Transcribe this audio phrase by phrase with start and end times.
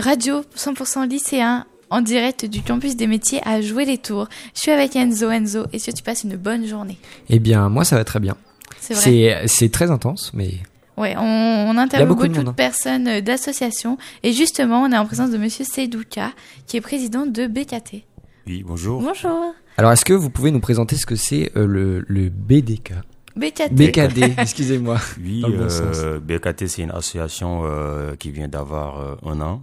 [0.00, 4.28] radio 100% lycéen en direct du campus des métiers à jouer les tours.
[4.54, 5.30] Je suis avec Enzo.
[5.30, 6.98] Enzo, est-ce que tu passes une bonne journée?
[7.28, 8.36] Eh bien, moi, ça va très bien.
[8.80, 9.42] C'est vrai?
[9.46, 10.54] C'est très intense, mais
[10.96, 12.52] Ouais, on, on interviewe beaucoup de beaucoup de, monde, hein.
[12.54, 16.32] personnes euh, d'associations et justement, on est en présence de Monsieur Seydouka,
[16.66, 18.04] qui est président de BKT.
[18.46, 19.00] Oui, bonjour.
[19.00, 19.54] Bonjour.
[19.78, 22.92] Alors, est-ce que vous pouvez nous présenter ce que c'est euh, le, le BDK
[23.36, 23.72] BKT.
[23.72, 24.98] BKD, excusez-moi.
[25.22, 29.62] Oui, bon euh, BKT, c'est une association euh, qui vient d'avoir euh, un an,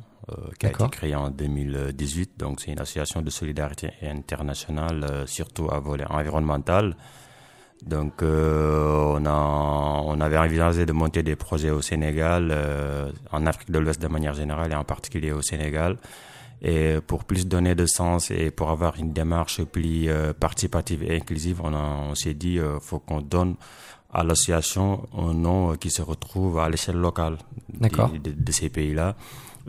[0.59, 2.31] qui a été créée en 2018.
[2.37, 6.95] Donc, c'est une association de solidarité internationale, euh, surtout à volet environnemental.
[7.85, 13.45] Donc, euh, on, a, on avait envisagé de monter des projets au Sénégal, euh, en
[13.45, 15.97] Afrique de l'Ouest de manière générale et en particulier au Sénégal.
[16.63, 21.15] Et pour plus donner de sens et pour avoir une démarche plus euh, participative et
[21.15, 23.55] inclusive, on, s'est dit euh, faut qu'on donne
[24.11, 27.37] à l'association un nom euh, qui se retrouve à l'échelle locale
[27.71, 28.09] D'accord.
[28.09, 29.15] de, de- de ces pays-là.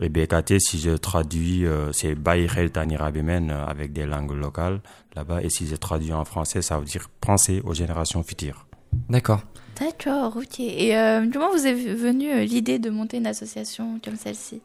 [0.01, 4.79] Et BKT, si je traduis, euh, c'est Baïrel Tanirabimen euh, avec des langues locales
[5.15, 5.41] là-bas.
[5.43, 8.65] Et si je traduis en français, ça veut dire penser aux générations futures.
[9.09, 9.41] D'accord.
[9.79, 10.59] D'accord, ok.
[10.59, 14.61] Et euh, comment vous est venue euh, l'idée de monter une association comme celle-ci?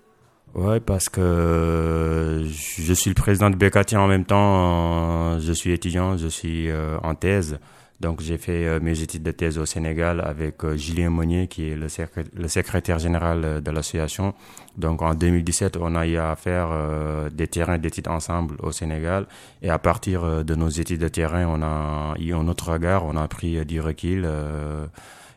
[0.55, 5.41] Ouais, parce que je suis le président de BKT en même temps.
[5.41, 6.69] Je suis étudiant, je suis
[7.03, 7.59] en thèse.
[8.01, 11.71] Donc j'ai fait euh, mes études de thèse au Sénégal avec euh, Julien Monnier qui
[11.71, 14.35] est le, secré- le secrétaire général euh, de l'association.
[14.77, 16.69] Donc en 2017, on a eu à faire
[17.31, 19.27] des terrains d'études ensemble au Sénégal.
[19.63, 23.17] Et à partir de nos études de terrain, on a eu un autre regard, on
[23.17, 24.27] a pris du recul.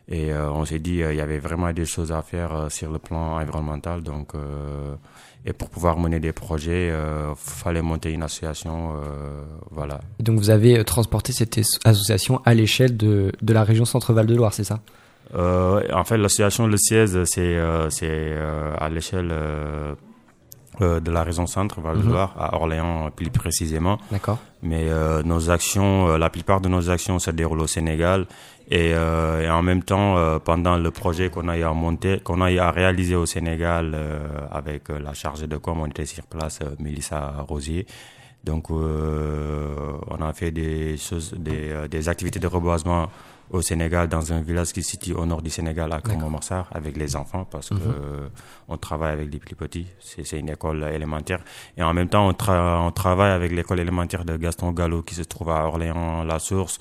[0.08, 2.68] Et euh, on s'est dit, euh, il y avait vraiment des choses à faire euh,
[2.70, 4.02] sur le plan environnemental.
[4.02, 4.32] Donc,
[5.44, 8.94] et pour pouvoir mener des projets, euh, fallait monter une association.
[9.70, 10.00] voilà.
[10.18, 14.34] Et donc, vous avez transporté cette association à l'échelle de, de la région Centre-Val de
[14.34, 14.80] Loire, c'est ça?
[15.34, 19.30] Euh, en fait, l'association Le Siège, c'est euh, c'est euh, à l'échelle
[20.80, 22.12] euh, euh, de la région Centre, Val de Mhm.
[22.12, 23.98] Loire, à Orléans plus précisément.
[24.10, 24.38] D'accord.
[24.62, 28.26] Mais euh, nos actions, euh, la plupart de nos actions se déroulent au Sénégal.
[28.70, 32.20] Et, euh, et en même temps, euh, pendant le projet qu'on a eu à monter,
[32.20, 34.18] qu'on a eu à réaliser au Sénégal euh,
[34.50, 37.86] avec euh, la chargée de com, on était sur place, euh, Mélissa Rosier.
[38.44, 39.74] Donc, euh,
[40.08, 43.08] on a fait des choses, des, euh, des activités de reboisement
[43.50, 46.96] au Sénégal, dans un village qui se situe au nord du Sénégal, à Kromamassar, avec
[46.96, 48.28] les enfants, parce que euh,
[48.68, 49.86] on travaille avec les plus petits.
[50.00, 51.40] C'est c'est une école élémentaire.
[51.76, 55.14] Et en même temps, on, tra- on travaille avec l'école élémentaire de Gaston Gallo, qui
[55.14, 56.78] se trouve à Orléans-La Source.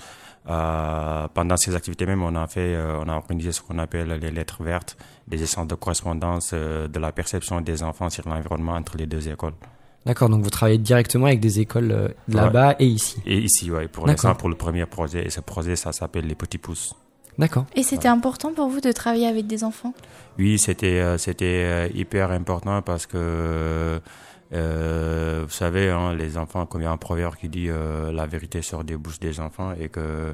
[0.49, 4.09] Euh, pendant ces activités même, on a fait, euh, on a organisé ce qu'on appelle
[4.09, 8.97] les lettres vertes, des échanges de correspondance de la perception des enfants sur l'environnement entre
[8.97, 9.55] les deux écoles.
[10.05, 13.21] D'accord, donc vous travaillez directement avec des écoles euh, là-bas et ici.
[13.25, 16.35] Et ici, ouais, pour l'instant, pour le premier projet, et ce projet, ça s'appelle les
[16.35, 16.95] petits pousses.
[17.37, 17.65] D'accord.
[17.75, 19.93] Et c'était important pour vous de travailler avec des enfants?
[20.39, 23.99] Oui, c'était euh, c'était euh, hyper important parce que
[24.53, 28.11] euh, vous savez, hein, les enfants, comme il y a un proverbe qui dit euh,
[28.11, 30.33] la vérité sort des bouches des enfants et que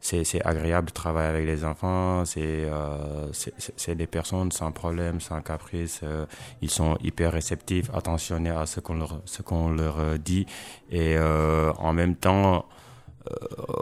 [0.00, 2.24] c'est agréable de travailler avec les enfants.
[2.24, 6.00] C'est euh, c'est des personnes sans problème, sans caprice.
[6.02, 6.26] euh,
[6.62, 10.46] ils sont hyper réceptifs, attentionnés à ce qu'on leur ce qu'on leur euh, dit
[10.90, 12.66] et euh, en même temps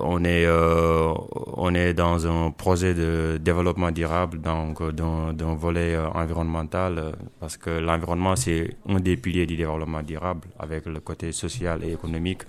[0.01, 7.59] on est on est dans un projet de développement durable donc d'un volet environnemental parce
[7.59, 12.45] que l'environnement c'est un des piliers du développement durable avec le côté social et économique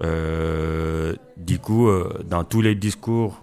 [0.00, 3.42] du coup euh, dans tous les discours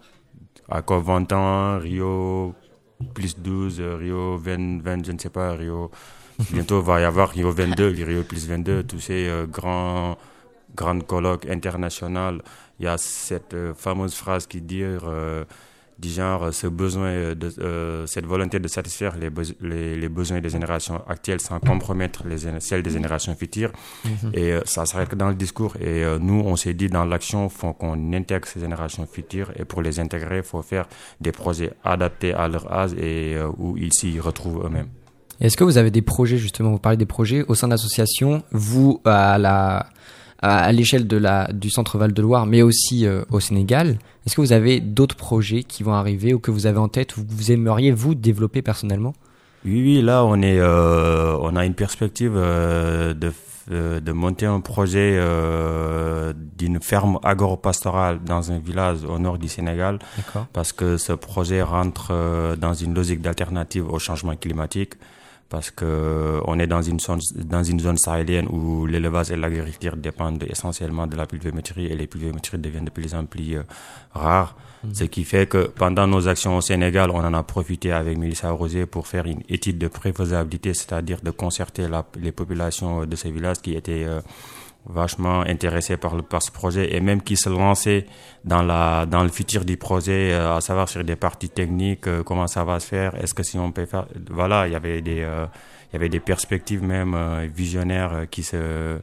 [0.69, 2.53] à 21 Rio
[3.13, 5.91] plus 12 euh, Rio 20 20 je ne sais pas Rio
[6.51, 10.17] bientôt va y avoir Rio 22 Rio plus 22 tous ces euh, grands
[10.75, 12.41] grandes colloques internationales,
[12.79, 15.43] il y a cette euh, fameuse phrase qui dit euh,
[15.99, 19.29] du genre euh, ce besoin euh, de euh, cette volonté de satisfaire les,
[19.61, 23.71] les, les besoins des générations actuelles sans compromettre les celles des générations futures.
[24.33, 25.75] Et euh, ça s'arrête que dans le discours.
[25.77, 29.51] Et euh, nous on s'est dit dans l'action faut qu'on intègre ces générations futures.
[29.55, 30.87] Et pour les intégrer il faut faire
[31.21, 34.89] des projets adaptés à leur âge et où ils s'y retrouvent eux-mêmes.
[35.39, 38.43] Est-ce que vous avez des projets, justement, vous parlez des projets au sein de l'association,
[38.51, 39.87] vous, à la
[40.43, 43.97] à à l'échelle de la du centre Val de Loire, mais aussi euh, au Sénégal,
[44.25, 47.17] est-ce que vous avez d'autres projets qui vont arriver ou que vous avez en tête
[47.17, 49.13] ou que vous aimeriez vous développer personnellement?
[49.65, 53.31] Oui, oui, là, on est, euh, on a une perspective euh, de,
[53.99, 59.99] de monter un projet euh, d'une ferme agro-pastorale dans un village au nord du Sénégal,
[60.51, 64.95] parce que ce projet rentre euh, dans une logique d'alternative au changement climatique.
[65.49, 69.95] Parce que on est dans une zone, dans une zone sahélienne où l'élevage et l'agriculture
[69.95, 73.63] dépendent essentiellement de la pluviométrie et les pluviométries deviennent de plus en plus euh,
[74.13, 74.55] rares.
[74.83, 74.93] Mmh.
[74.93, 78.51] Ce qui fait que pendant nos actions au Sénégal, on en a profité avec Mélissa
[78.51, 83.31] Rosé pour faire une étude de préfaisabilité, c'est-à-dire de concerter la, les populations de ces
[83.31, 84.19] villages qui étaient euh,
[84.85, 88.05] vachement intéressés par, le, par ce projet et même qui se lançaient
[88.43, 92.23] dans, la, dans le futur du projet, euh, à savoir sur des parties techniques, euh,
[92.23, 94.07] comment ça va se faire, est-ce que si on peut faire...
[94.29, 95.45] Voilà, il y avait des, euh,
[95.91, 98.99] il y avait des perspectives même euh, visionnaires qui, se,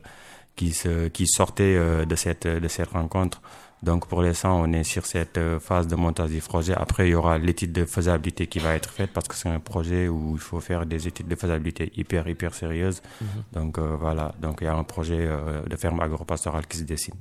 [0.60, 1.78] qui, se, qui sortaient
[2.12, 3.38] de, cette, de cette rencontre.
[3.82, 6.74] Donc pour l'instant, on est sur cette euh, phase de montage du projet.
[6.74, 9.58] Après, il y aura l'étude de faisabilité qui va être faite parce que c'est un
[9.72, 13.00] projet où il faut faire des études de faisabilité hyper, hyper sérieuses.
[13.00, 13.54] Mm -hmm.
[13.58, 16.86] Donc euh, voilà, donc il y a un projet euh, de ferme agro-pastorale qui se
[16.94, 17.18] dessine.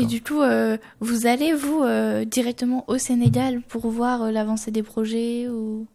[0.00, 0.76] Et du coup, euh,
[1.08, 5.86] vous allez, vous, euh, directement au Sénégal pour voir euh, l'avancée des projets ou...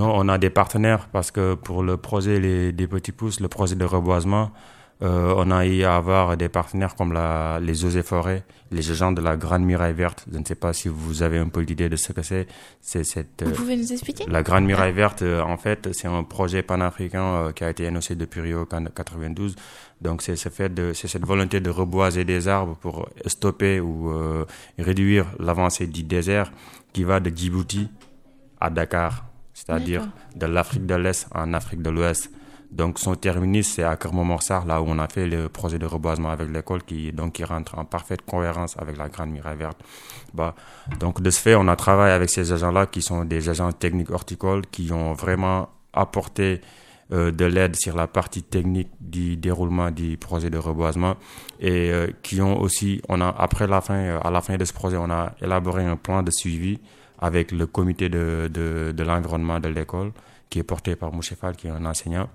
[0.00, 3.50] Non, on a des partenaires parce que pour le projet les, des petits pousses, le
[3.56, 4.46] projet de reboisement,
[5.00, 8.90] euh, on a eu à avoir des partenaires comme la, les eaux et forêts, les
[8.90, 10.24] agents de la Grande Muraille Verte.
[10.30, 12.46] Je ne sais pas si vous avez un peu l'idée de ce que c'est.
[12.80, 13.44] C'est cette.
[13.44, 14.24] Vous pouvez nous expliquer?
[14.28, 17.84] La Grande Muraille Verte, euh, en fait, c'est un projet panafricain euh, qui a été
[17.84, 19.54] énoncé depuis Rio 92.
[20.00, 24.10] Donc c'est ce fait de, c'est cette volonté de reboiser des arbres pour stopper ou
[24.10, 24.44] euh,
[24.78, 26.52] réduire l'avancée du désert
[26.92, 27.88] qui va de Djibouti
[28.60, 32.30] à Dakar, c'est-à-dire de l'Afrique de l'Est en Afrique de l'Ouest.
[32.70, 36.30] Donc son terminus c'est à Kermont-Morsard, là où on a fait le projet de reboisement
[36.30, 39.80] avec l'école qui donc qui rentre en parfaite cohérence avec la Grande Muraille Verte.
[40.34, 40.54] Bah,
[41.00, 44.10] donc de ce fait, on a travaillé avec ces agents-là qui sont des agents techniques
[44.10, 46.60] horticoles qui ont vraiment apporté
[47.10, 51.16] euh, de l'aide sur la partie technique du déroulement du projet de reboisement
[51.58, 54.64] et euh, qui ont aussi, on a après la fin, euh, à la fin de
[54.66, 56.78] ce projet, on a élaboré un plan de suivi
[57.18, 60.12] avec le comité de, de, de l'environnement de l'école
[60.50, 62.28] qui est porté par Mouchefal, qui est un enseignant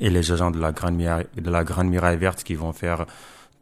[0.00, 3.06] et les agents de la Grande Muraille, de la Grande Muraille Verte qui vont faire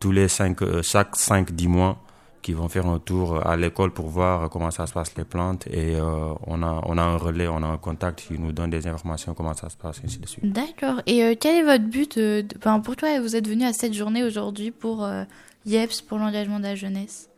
[0.01, 1.99] tous les cinq, euh, chaque 5-10 mois,
[2.41, 5.67] qui vont faire un tour à l'école pour voir comment ça se passe les plantes
[5.67, 8.71] et euh, on, a, on a un relais, on a un contact qui nous donne
[8.71, 10.51] des informations comment ça se passe, ainsi de suite.
[10.51, 11.03] D'accord.
[11.07, 13.93] Et euh, quel est votre but de, enfin, Pour toi, vous êtes venu à cette
[13.93, 15.25] journée aujourd'hui pour euh,
[15.67, 17.29] IEPS, pour l'engagement de la jeunesse?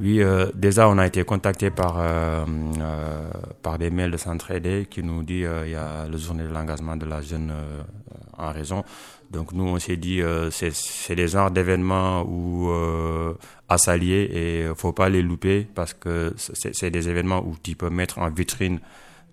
[0.00, 2.44] Oui, euh, déjà on a été contacté par euh,
[2.80, 3.30] euh,
[3.62, 6.96] par des mails de Centraide qui nous dit il y a le journée de l'engagement
[6.96, 7.52] de la jeune
[8.38, 8.84] en raison.
[9.30, 10.20] Donc nous on s'est dit
[10.50, 12.70] c'est c'est des genres d'événements où
[13.68, 17.90] à s'allier et faut pas les louper parce que c'est des événements où tu peux
[17.90, 18.80] mettre en vitrine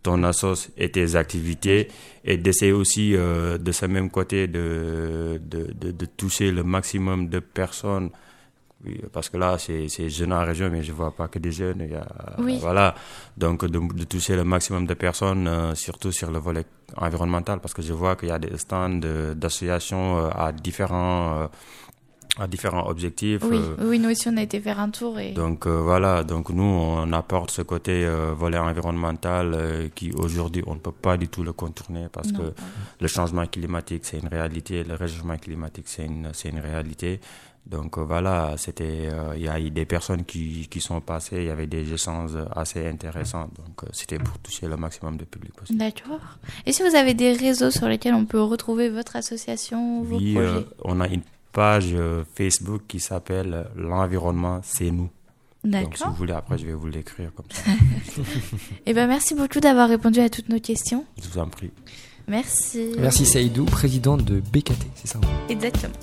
[0.04, 1.88] ton assos et tes activités
[2.24, 7.40] et d'essayer aussi euh, de ce même côté de, de, de toucher le maximum de
[7.40, 8.10] personnes
[8.86, 11.82] oui, parce que là, c'est jeune en région, mais je vois pas que des jeunes.
[11.82, 12.06] Il y a,
[12.40, 12.58] oui.
[12.60, 12.96] Voilà.
[13.38, 16.66] Donc, de, de, toucher le maximum de personnes, euh, surtout sur le volet
[16.98, 18.90] environnemental, parce que je vois qu'il y a des stands
[19.36, 21.50] d'associations euh, à différents.
[22.40, 23.42] Euh, à différents objectifs.
[23.44, 25.20] Oui, oui, nous aussi on a été faire un tour.
[25.20, 25.34] Et...
[25.34, 28.08] Donc voilà, donc nous on apporte ce côté
[28.38, 32.40] volet environnemental qui aujourd'hui on ne peut pas du tout le contourner parce non.
[32.40, 32.54] que
[33.02, 37.20] le changement climatique c'est une réalité, le réchauffement climatique c'est une, une réalité.
[37.66, 41.38] Donc euh, voilà, c'était, euh, il y a eu des personnes qui, qui sont passées,
[41.38, 43.50] il y avait des échanges assez intéressants.
[43.58, 45.80] Donc euh, c'était pour toucher le maximum de public possible.
[45.80, 46.20] D'accord.
[46.66, 50.34] Et si vous avez des réseaux sur lesquels on peut retrouver votre association, vos oui,
[50.34, 50.66] projets?
[50.84, 51.96] on a une page
[52.36, 55.10] Facebook qui s'appelle L'environnement, c'est nous.
[55.64, 57.72] Donc si vous voulez, après je vais vous l'écrire comme ça.
[58.86, 61.06] Eh ben merci beaucoup d'avoir répondu à toutes nos questions.
[61.22, 61.72] Je vous en prie.
[62.28, 62.94] Merci.
[62.98, 65.20] Merci Saïdou, président de BKT, c'est ça
[65.50, 65.94] Exactement.